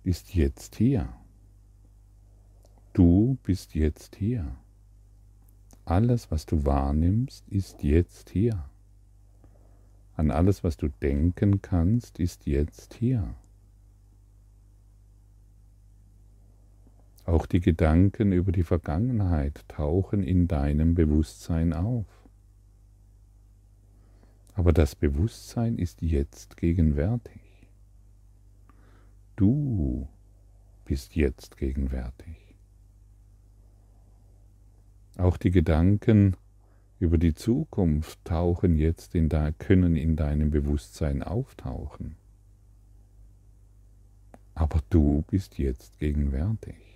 ist 0.04 0.36
jetzt 0.36 0.75
hier. 0.75 1.08
Du 2.91 3.38
bist 3.43 3.75
jetzt 3.75 4.17
hier. 4.17 4.58
Alles, 5.86 6.30
was 6.32 6.45
du 6.45 6.65
wahrnimmst, 6.65 7.47
ist 7.47 7.82
jetzt 7.82 8.32
hier. 8.32 8.65
An 10.17 10.32
alles, 10.32 10.65
was 10.65 10.75
du 10.75 10.89
denken 10.89 11.62
kannst, 11.62 12.19
ist 12.19 12.45
jetzt 12.45 12.93
hier. 12.93 13.36
Auch 17.29 17.45
die 17.45 17.59
Gedanken 17.59 18.31
über 18.31 18.51
die 18.51 18.63
Vergangenheit 18.63 19.63
tauchen 19.67 20.23
in 20.23 20.47
deinem 20.47 20.95
Bewusstsein 20.95 21.73
auf. 21.73 22.07
Aber 24.55 24.73
das 24.73 24.95
Bewusstsein 24.95 25.77
ist 25.77 26.01
jetzt 26.01 26.57
gegenwärtig. 26.57 27.39
Du 29.35 30.07
bist 30.85 31.15
jetzt 31.15 31.55
gegenwärtig. 31.57 32.35
Auch 35.15 35.37
die 35.37 35.51
Gedanken 35.51 36.35
über 36.99 37.19
die 37.19 37.35
Zukunft 37.35 38.25
tauchen 38.25 38.75
jetzt 38.75 39.13
in 39.13 39.29
da, 39.29 39.51
können 39.51 39.95
in 39.95 40.15
deinem 40.15 40.49
Bewusstsein 40.49 41.21
auftauchen. 41.21 42.15
Aber 44.55 44.79
du 44.89 45.23
bist 45.29 45.59
jetzt 45.59 45.99
gegenwärtig. 45.99 46.88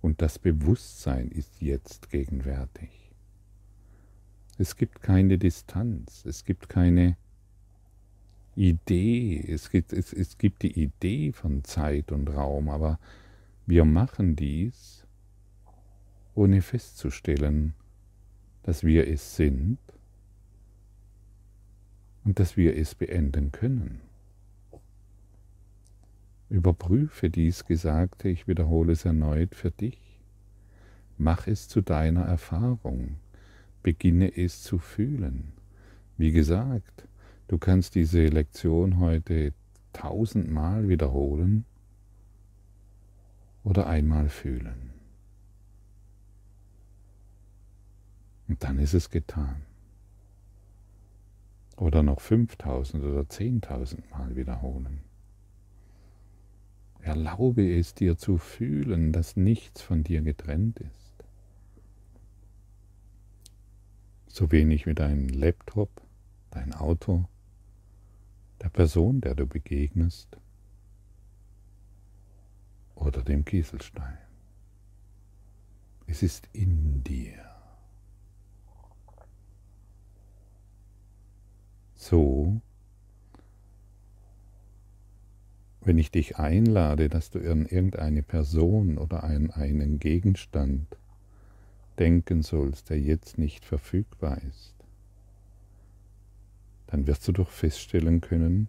Und 0.00 0.22
das 0.22 0.38
Bewusstsein 0.38 1.28
ist 1.28 1.60
jetzt 1.60 2.10
gegenwärtig. 2.10 3.12
Es 4.58 4.76
gibt 4.76 5.02
keine 5.02 5.38
Distanz, 5.38 6.24
es 6.26 6.44
gibt 6.44 6.68
keine 6.68 7.16
Idee, 8.56 9.42
es 9.48 9.70
gibt, 9.70 9.92
es, 9.92 10.12
es 10.12 10.36
gibt 10.36 10.62
die 10.62 10.82
Idee 10.82 11.32
von 11.32 11.64
Zeit 11.64 12.12
und 12.12 12.28
Raum, 12.28 12.68
aber 12.68 12.98
wir 13.66 13.84
machen 13.84 14.36
dies, 14.36 15.06
ohne 16.34 16.60
festzustellen, 16.60 17.74
dass 18.62 18.84
wir 18.84 19.08
es 19.08 19.36
sind 19.36 19.78
und 22.24 22.38
dass 22.38 22.56
wir 22.56 22.76
es 22.76 22.94
beenden 22.94 23.52
können. 23.52 24.00
Überprüfe 26.50 27.30
dies 27.30 27.64
Gesagte, 27.64 28.28
ich 28.28 28.48
wiederhole 28.48 28.92
es 28.92 29.04
erneut 29.04 29.54
für 29.54 29.70
dich. 29.70 30.18
Mach 31.16 31.46
es 31.46 31.68
zu 31.68 31.80
deiner 31.80 32.24
Erfahrung, 32.24 33.18
beginne 33.84 34.36
es 34.36 34.62
zu 34.62 34.78
fühlen. 34.78 35.52
Wie 36.18 36.32
gesagt, 36.32 37.06
du 37.46 37.56
kannst 37.56 37.94
diese 37.94 38.26
Lektion 38.26 38.98
heute 38.98 39.54
tausendmal 39.92 40.88
wiederholen 40.88 41.64
oder 43.62 43.86
einmal 43.86 44.28
fühlen. 44.28 44.90
Und 48.48 48.64
dann 48.64 48.80
ist 48.80 48.94
es 48.94 49.08
getan. 49.08 49.62
Oder 51.76 52.02
noch 52.02 52.20
fünftausend 52.20 53.04
oder 53.04 53.28
zehntausend 53.28 54.10
Mal 54.10 54.34
wiederholen. 54.34 55.09
Erlaube 57.02 57.78
es 57.78 57.94
dir 57.94 58.16
zu 58.16 58.38
fühlen, 58.38 59.12
dass 59.12 59.36
nichts 59.36 59.80
von 59.82 60.04
dir 60.04 60.22
getrennt 60.22 60.80
ist. 60.80 61.10
so 64.30 64.50
wenig 64.52 64.86
wie 64.86 64.94
dein 64.94 65.28
Laptop, 65.28 65.90
dein 66.50 66.72
Auto, 66.72 67.28
der 68.62 68.68
Person, 68.68 69.20
der 69.20 69.34
du 69.34 69.46
begegnest 69.46 70.36
oder 72.94 73.22
dem 73.22 73.44
Kieselstein. 73.44 74.18
Es 76.06 76.22
ist 76.22 76.48
in 76.52 77.02
dir. 77.02 77.44
So, 81.94 82.60
wenn 85.90 85.98
ich 85.98 86.12
dich 86.12 86.38
einlade, 86.38 87.08
dass 87.08 87.30
du 87.30 87.40
in 87.40 87.66
irgendeine 87.66 88.22
Person 88.22 88.96
oder 88.96 89.24
an 89.24 89.50
einen 89.50 89.98
Gegenstand 89.98 90.86
denken 91.98 92.42
sollst, 92.42 92.90
der 92.90 93.00
jetzt 93.00 93.38
nicht 93.38 93.64
verfügbar 93.64 94.38
ist, 94.48 94.76
dann 96.86 97.08
wirst 97.08 97.26
du 97.26 97.32
doch 97.32 97.50
feststellen 97.50 98.20
können, 98.20 98.68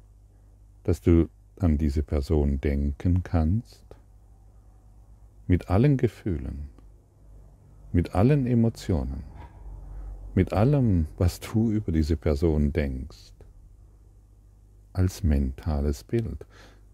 dass 0.83 0.99
du 0.99 1.29
an 1.59 1.77
diese 1.77 2.01
Person 2.01 2.59
denken 2.59 3.21
kannst, 3.21 3.85
mit 5.45 5.69
allen 5.69 5.97
Gefühlen, 5.97 6.69
mit 7.91 8.15
allen 8.15 8.47
Emotionen, 8.47 9.21
mit 10.33 10.53
allem, 10.53 11.05
was 11.19 11.39
du 11.39 11.69
über 11.69 11.91
diese 11.91 12.17
Person 12.17 12.73
denkst, 12.73 13.31
als 14.91 15.21
mentales 15.21 16.03
Bild. 16.03 16.47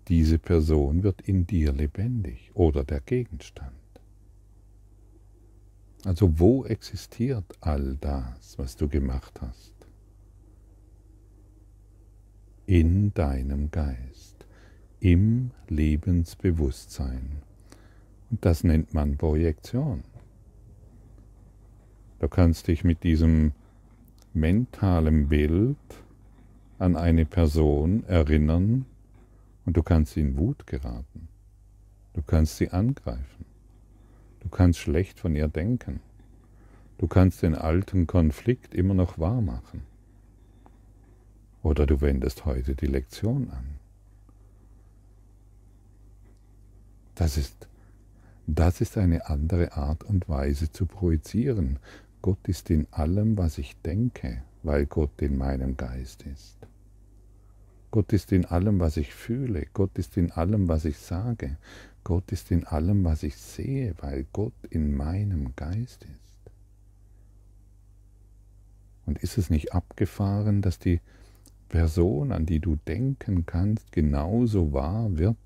Diese 0.07 0.39
Person 0.39 1.03
wird 1.03 1.21
in 1.21 1.45
dir 1.45 1.73
lebendig 1.73 2.51
oder 2.53 2.85
der 2.85 3.01
Gegenstand. 3.01 3.73
Also 6.05 6.39
wo 6.39 6.63
existiert 6.63 7.45
all 7.59 7.97
das, 7.99 8.57
was 8.57 8.77
du 8.77 8.87
gemacht 8.87 9.41
hast? 9.41 9.73
In 12.65 13.13
deinem 13.13 13.69
Geist, 13.71 14.45
im 15.01 15.51
Lebensbewusstsein. 15.67 17.41
Und 18.29 18.45
das 18.45 18.63
nennt 18.63 18.93
man 18.93 19.17
Projektion. 19.17 20.03
Du 22.19 22.29
kannst 22.29 22.67
dich 22.67 22.83
mit 22.85 23.03
diesem 23.03 23.51
mentalen 24.33 25.27
Bild 25.27 25.77
an 26.79 26.95
eine 26.95 27.25
Person 27.25 28.05
erinnern 28.05 28.85
und 29.67 29.75
du 29.75 29.83
kannst 29.83 30.15
in 30.15 30.37
Wut 30.37 30.65
geraten. 30.65 31.27
Du 32.13 32.21
kannst 32.21 32.55
sie 32.55 32.69
angreifen. 32.69 33.45
Du 34.39 34.47
kannst 34.47 34.79
schlecht 34.79 35.19
von 35.19 35.35
ihr 35.35 35.49
denken. 35.49 35.99
Du 36.97 37.07
kannst 37.07 37.43
den 37.43 37.53
alten 37.53 38.07
Konflikt 38.07 38.73
immer 38.73 38.93
noch 38.93 39.19
wahr 39.19 39.41
machen. 39.41 39.83
Oder 41.63 41.85
du 41.85 41.99
wendest 41.99 42.45
heute 42.45 42.75
die 42.75 42.85
Lektion 42.85 43.51
an. 43.51 43.65
Das 47.15 47.35
ist, 47.35 47.67
das 48.47 48.79
ist 48.79 48.97
eine 48.97 49.27
andere 49.27 49.73
Art 49.73 50.05
und 50.05 50.29
Weise 50.29 50.71
zu 50.71 50.85
projizieren, 50.85 51.79
Gott 52.21 52.47
ist 52.47 52.69
in 52.69 52.87
allem, 52.91 53.37
was 53.37 53.57
ich 53.57 53.75
denke, 53.81 54.43
weil 54.63 54.85
Gott 54.85 55.21
in 55.21 55.37
meinem 55.37 55.75
Geist 55.75 56.23
ist. 56.23 56.57
Gott 57.91 58.11
ist 58.13 58.31
in 58.31 58.45
allem, 58.45 58.79
was 58.79 58.97
ich 58.97 59.13
fühle. 59.13 59.65
Gott 59.73 59.97
ist 59.97 60.17
in 60.17 60.31
allem, 60.31 60.67
was 60.67 60.85
ich 60.85 60.97
sage. 60.97 61.57
Gott 62.03 62.31
ist 62.31 62.51
in 62.51 62.65
allem, 62.65 63.03
was 63.03 63.23
ich 63.23 63.37
sehe, 63.37 63.93
weil 63.99 64.25
Gott 64.33 64.53
in 64.69 64.95
meinem 64.95 65.55
Geist 65.55 66.03
ist. 66.03 66.51
Und 69.05 69.19
ist 69.19 69.37
es 69.37 69.49
nicht 69.49 69.73
abgefahren, 69.73 70.61
dass 70.61 70.79
die 70.79 70.99
Person, 71.69 72.31
an 72.31 72.45
die 72.45 72.59
du 72.59 72.75
denken 72.75 73.45
kannst, 73.45 73.91
genauso 73.91 74.73
wahr 74.73 75.17
wird 75.17 75.37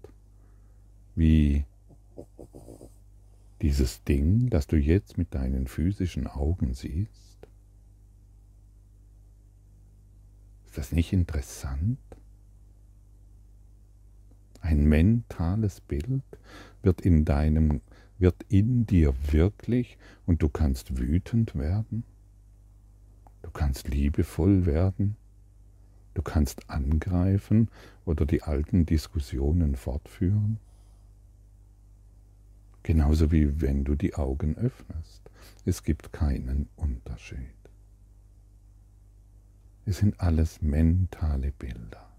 wie 1.15 1.65
dieses 3.61 4.03
Ding, 4.03 4.49
das 4.49 4.65
du 4.65 4.77
jetzt 4.77 5.17
mit 5.17 5.33
deinen 5.33 5.67
physischen 5.67 6.27
Augen 6.27 6.73
siehst? 6.73 7.47
Ist 10.65 10.77
das 10.77 10.91
nicht 10.91 11.13
interessant? 11.13 11.99
Ein 14.61 14.85
mentales 14.85 15.81
Bild 15.81 16.23
wird 16.81 17.01
in 17.01 17.25
deinem 17.25 17.81
wird 18.21 18.45
in 18.49 18.85
dir 18.85 19.15
wirklich 19.31 19.97
und 20.27 20.43
du 20.43 20.49
kannst 20.49 20.97
wütend 20.99 21.55
werden, 21.55 22.03
du 23.41 23.49
kannst 23.49 23.87
liebevoll 23.87 24.67
werden, 24.67 25.17
du 26.13 26.21
kannst 26.21 26.69
angreifen 26.69 27.69
oder 28.05 28.27
die 28.27 28.43
alten 28.43 28.85
Diskussionen 28.85 29.75
fortführen. 29.75 30.59
Genauso 32.83 33.31
wie 33.31 33.59
wenn 33.59 33.83
du 33.83 33.95
die 33.95 34.15
Augen 34.15 34.55
öffnest. 34.55 35.21
Es 35.65 35.83
gibt 35.83 36.13
keinen 36.13 36.67
Unterschied. 36.75 37.37
Es 39.85 39.97
sind 39.97 40.19
alles 40.19 40.61
mentale 40.61 41.51
Bilder. 41.51 42.10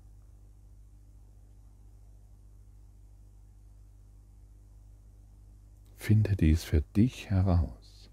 Finde 6.03 6.35
dies 6.35 6.65
für 6.65 6.81
dich 6.97 7.31
heraus 7.31 8.11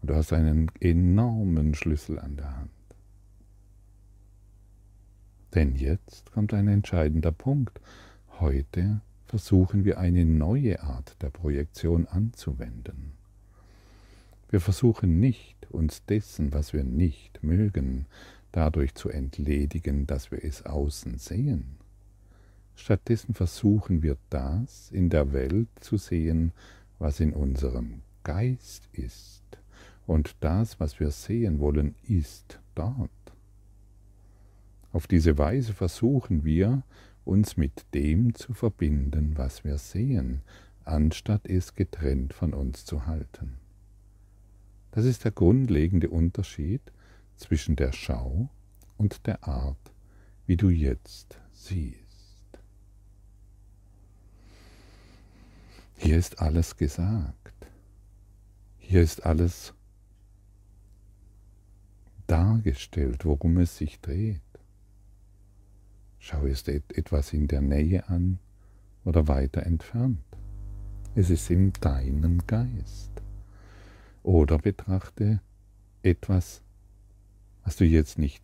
und 0.00 0.10
du 0.10 0.14
hast 0.14 0.32
einen 0.32 0.70
enormen 0.78 1.74
Schlüssel 1.74 2.20
an 2.20 2.36
der 2.36 2.56
Hand. 2.56 2.70
Denn 5.52 5.74
jetzt 5.74 6.30
kommt 6.30 6.54
ein 6.54 6.68
entscheidender 6.68 7.32
Punkt. 7.32 7.80
Heute 8.38 9.00
versuchen 9.26 9.84
wir 9.84 9.98
eine 9.98 10.24
neue 10.24 10.84
Art 10.84 11.20
der 11.20 11.30
Projektion 11.30 12.06
anzuwenden. 12.06 13.10
Wir 14.48 14.60
versuchen 14.60 15.18
nicht, 15.18 15.66
uns 15.68 16.04
dessen, 16.04 16.52
was 16.52 16.72
wir 16.72 16.84
nicht 16.84 17.42
mögen, 17.42 18.06
dadurch 18.52 18.94
zu 18.94 19.08
entledigen, 19.08 20.06
dass 20.06 20.30
wir 20.30 20.44
es 20.44 20.64
außen 20.64 21.18
sehen. 21.18 21.74
Stattdessen 22.76 23.34
versuchen 23.34 24.02
wir 24.04 24.16
das 24.30 24.92
in 24.92 25.10
der 25.10 25.32
Welt 25.32 25.68
zu 25.80 25.96
sehen, 25.96 26.52
was 27.02 27.18
in 27.18 27.32
unserem 27.32 28.02
Geist 28.22 28.88
ist. 28.92 29.42
Und 30.06 30.36
das, 30.40 30.78
was 30.78 31.00
wir 31.00 31.10
sehen 31.10 31.58
wollen, 31.58 31.96
ist 32.06 32.60
dort. 32.76 33.10
Auf 34.92 35.08
diese 35.08 35.36
Weise 35.36 35.72
versuchen 35.74 36.44
wir, 36.44 36.84
uns 37.24 37.56
mit 37.56 37.86
dem 37.94 38.34
zu 38.34 38.52
verbinden, 38.52 39.32
was 39.36 39.64
wir 39.64 39.78
sehen, 39.78 40.42
anstatt 40.84 41.48
es 41.48 41.74
getrennt 41.74 42.34
von 42.34 42.54
uns 42.54 42.84
zu 42.84 43.06
halten. 43.06 43.58
Das 44.92 45.04
ist 45.04 45.24
der 45.24 45.32
grundlegende 45.32 46.08
Unterschied 46.08 46.82
zwischen 47.36 47.76
der 47.76 47.92
Schau 47.92 48.48
und 48.96 49.26
der 49.26 49.42
Art, 49.46 49.92
wie 50.46 50.56
du 50.56 50.68
jetzt 50.68 51.40
siehst. 51.52 52.01
Hier 56.02 56.18
ist 56.18 56.42
alles 56.42 56.76
gesagt. 56.76 57.54
Hier 58.78 59.02
ist 59.02 59.24
alles 59.24 59.72
dargestellt, 62.26 63.24
worum 63.24 63.58
es 63.58 63.76
sich 63.76 64.00
dreht. 64.00 64.40
Schau 66.18 66.44
es 66.44 66.66
etwas 66.66 67.32
in 67.32 67.46
der 67.46 67.60
Nähe 67.60 68.08
an 68.08 68.40
oder 69.04 69.28
weiter 69.28 69.64
entfernt. 69.64 70.24
Es 71.14 71.30
ist 71.30 71.48
in 71.50 71.72
deinem 71.74 72.48
Geist. 72.48 73.12
Oder 74.24 74.58
betrachte 74.58 75.40
etwas, 76.02 76.62
was 77.62 77.76
du 77.76 77.84
jetzt 77.84 78.18
nicht 78.18 78.42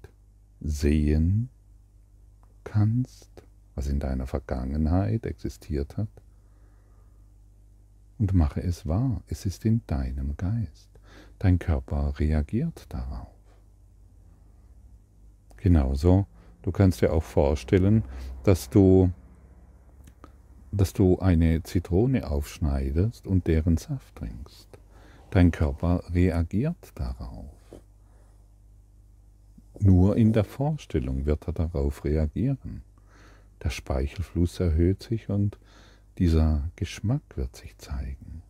sehen 0.60 1.48
kannst, 2.62 3.42
was 3.74 3.88
in 3.88 3.98
deiner 3.98 4.28
Vergangenheit 4.28 5.26
existiert 5.26 5.96
hat, 5.96 6.08
und 8.18 8.34
mache 8.34 8.62
es 8.62 8.86
wahr. 8.86 9.22
Es 9.28 9.46
ist 9.46 9.64
in 9.64 9.82
deinem 9.86 10.36
Geist. 10.36 10.90
Dein 11.38 11.58
Körper 11.58 12.18
reagiert 12.18 12.86
darauf. 12.88 13.28
Genauso 15.56 16.26
Du 16.68 16.72
kannst 16.72 17.00
dir 17.00 17.12
auch 17.12 17.22
vorstellen, 17.22 18.04
dass 18.44 18.68
du, 18.68 19.10
dass 20.72 20.92
du 20.92 21.18
eine 21.18 21.62
Zitrone 21.62 22.30
aufschneidest 22.30 23.26
und 23.26 23.46
deren 23.46 23.76
Saft 23.76 24.16
trinkst. 24.16 24.68
Dein 25.30 25.50
Körper 25.50 26.02
reagiert 26.12 26.92
darauf. 26.94 27.46
Nur 29.80 30.16
in 30.16 30.32
der 30.32 30.44
Vorstellung 30.44 31.26
wird 31.26 31.46
er 31.46 31.52
darauf 31.52 32.04
reagieren. 32.04 32.82
Der 33.62 33.70
Speichelfluss 33.70 34.58
erhöht 34.60 35.02
sich 35.02 35.28
und 35.28 35.58
dieser 36.18 36.70
Geschmack 36.74 37.22
wird 37.36 37.54
sich 37.54 37.78
zeigen. 37.78 38.42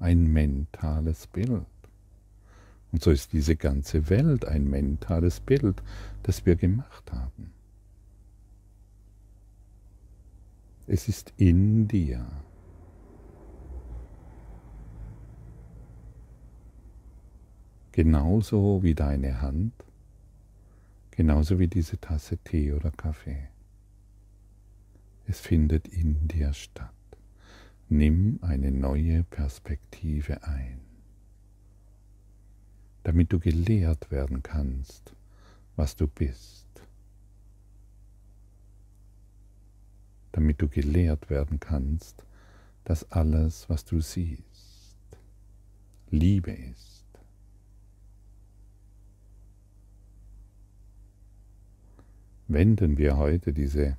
Ein 0.00 0.32
mentales 0.32 1.26
Bild. 1.28 1.66
Und 2.90 3.02
so 3.02 3.10
ist 3.10 3.32
diese 3.32 3.56
ganze 3.56 4.08
Welt 4.10 4.44
ein 4.44 4.68
mentales 4.68 5.40
Bild, 5.40 5.82
das 6.22 6.46
wir 6.46 6.56
gemacht 6.56 7.12
haben. 7.12 7.52
Es 10.86 11.08
ist 11.08 11.32
in 11.36 11.88
dir. 11.88 12.26
Genauso 17.92 18.82
wie 18.82 18.94
deine 18.94 19.40
Hand, 19.40 19.72
genauso 21.12 21.58
wie 21.60 21.68
diese 21.68 21.98
Tasse 21.98 22.36
Tee 22.38 22.72
oder 22.72 22.90
Kaffee. 22.90 23.53
Es 25.26 25.40
findet 25.40 25.88
in 25.88 26.28
dir 26.28 26.52
statt. 26.52 26.90
Nimm 27.88 28.38
eine 28.42 28.70
neue 28.70 29.24
Perspektive 29.24 30.42
ein, 30.44 30.80
damit 33.02 33.32
du 33.32 33.38
gelehrt 33.38 34.10
werden 34.10 34.42
kannst, 34.42 35.14
was 35.76 35.96
du 35.96 36.06
bist. 36.06 36.64
damit 40.34 40.60
du 40.60 40.68
gelehrt 40.68 41.30
werden 41.30 41.60
kannst, 41.60 42.24
dass 42.82 43.10
alles, 43.12 43.68
was 43.70 43.84
du 43.84 44.00
siehst, 44.00 44.98
Liebe 46.10 46.50
ist. 46.50 47.04
Wenden 52.48 52.98
wir 52.98 53.16
heute 53.16 53.52
diese 53.52 53.96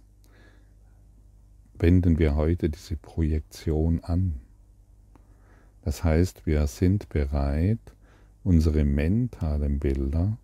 wenden 1.79 2.19
wir 2.19 2.35
heute 2.35 2.69
diese 2.69 2.95
Projektion 2.95 4.03
an. 4.03 4.39
Das 5.81 6.03
heißt, 6.03 6.45
wir 6.45 6.65
sind 6.67 7.09
bereit, 7.09 7.79
unsere 8.43 8.85
mentalen 8.85 9.79
Bilder 9.79 10.37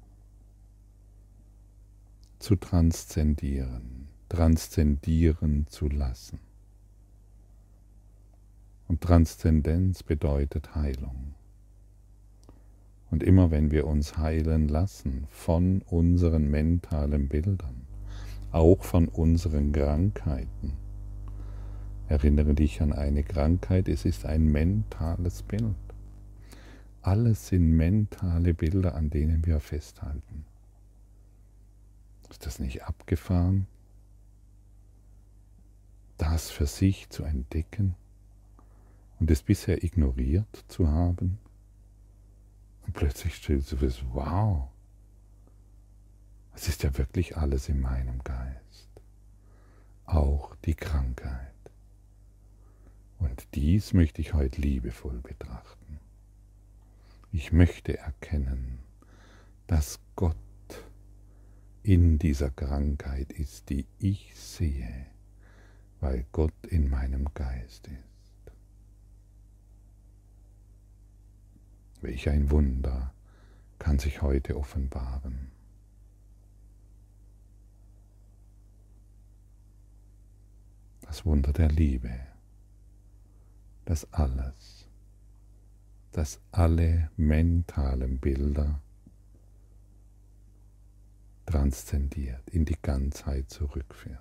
zu 2.40 2.56
transzendieren 2.56 4.02
transzendieren 4.32 5.68
zu 5.68 5.90
lassen. 5.90 6.40
Und 8.88 9.02
Transzendenz 9.02 10.04
bedeutet 10.04 10.74
Heilung. 10.74 11.34
Und 13.10 13.24
immer 13.24 13.52
wenn 13.52 13.72
wir 13.72 13.86
uns 13.86 14.18
heilen 14.18 14.70
lassen 14.70 15.28
von 15.30 15.82
unseren 15.82 16.50
mentalen 16.50 17.28
Bildern, 17.28 17.86
auch 18.54 18.86
von 18.86 19.10
unseren 19.10 19.74
Krankheiten, 19.74 20.78
erinnere 22.12 22.54
dich 22.54 22.82
an 22.82 22.94
eine 22.94 23.24
Krankheit, 23.24 23.88
es 23.88 24.06
ist 24.06 24.26
ein 24.26 24.46
mentales 24.52 25.42
Bild. 25.44 25.76
Alles 27.02 27.48
sind 27.48 27.72
mentale 27.72 28.54
Bilder, 28.54 28.96
an 28.96 29.10
denen 29.10 29.46
wir 29.46 29.60
festhalten. 29.60 30.46
Ist 32.30 32.46
das 32.46 32.60
nicht 32.60 32.84
abgefahren? 32.84 33.68
das 36.22 36.52
für 36.52 36.68
sich 36.68 37.10
zu 37.10 37.24
entdecken 37.24 37.96
und 39.20 39.32
es 39.32 39.42
bisher 39.42 39.84
ignoriert 39.84 40.66
zu 40.68 40.88
haben. 40.88 41.40
Und 42.86 42.94
plötzlich 42.94 43.36
stellst 43.36 43.72
du 43.72 43.78
fest, 43.78 44.04
wow, 44.12 44.70
es 46.54 46.68
ist 46.68 46.84
ja 46.84 46.96
wirklich 46.96 47.38
alles 47.38 47.70
in 47.70 47.82
meinem 47.82 48.24
Geist, 48.24 48.90
auch 50.06 50.56
die 50.58 50.76
Krankheit. 50.76 51.51
Und 53.22 53.48
dies 53.56 53.94
möchte 53.94 54.22
ich 54.22 54.34
heute 54.34 54.60
liebevoll 54.60 55.22
betrachten. 55.22 56.00
Ich 57.32 57.54
möchte 57.54 57.98
erkennen, 57.98 58.80
dass 59.68 60.02
Gott 60.18 60.36
in 61.82 62.20
dieser 62.20 62.52
Krankheit 62.52 63.32
ist, 63.32 63.70
die 63.70 63.86
ich 64.00 64.36
sehe 64.36 65.08
weil 66.02 66.26
Gott 66.32 66.54
in 66.68 66.90
meinem 66.90 67.32
Geist 67.34 67.88
ist. 67.88 68.54
Welch 72.02 72.28
ein 72.28 72.50
Wunder 72.50 73.14
kann 73.78 74.00
sich 74.00 74.22
heute 74.24 74.58
offenbaren. 74.58 75.52
Das 81.02 81.26
Wunder 81.26 81.54
der 81.54 81.70
Liebe, 81.70 82.12
das 83.92 84.08
alles, 84.14 84.88
das 86.14 86.40
alle 86.54 87.12
mentalen 87.18 88.20
Bilder 88.20 88.80
transzendiert, 91.46 92.50
in 92.52 92.64
die 92.64 92.78
Ganzheit 92.82 93.50
zurückführt. 93.50 94.18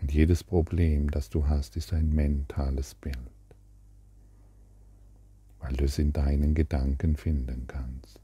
Und 0.00 0.12
jedes 0.12 0.44
Problem, 0.44 1.10
das 1.10 1.30
du 1.30 1.48
hast, 1.48 1.76
ist 1.76 1.92
ein 1.92 2.10
mentales 2.10 2.94
Bild, 2.94 3.18
weil 5.58 5.74
du 5.74 5.86
es 5.86 5.98
in 5.98 6.12
deinen 6.12 6.54
Gedanken 6.54 7.16
finden 7.16 7.66
kannst. 7.66 8.20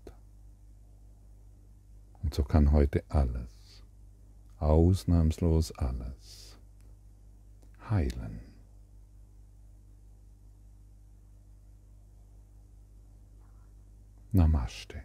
Und 2.22 2.32
so 2.34 2.44
kann 2.44 2.70
heute 2.70 3.02
alles, 3.08 3.82
ausnahmslos 4.60 5.72
alles, 5.72 6.56
heilen. 7.90 8.53
Namaszty. 14.34 15.00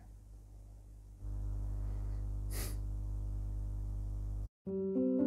thank 4.66 5.19